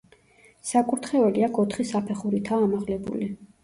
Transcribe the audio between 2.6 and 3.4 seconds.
ამაღლებული.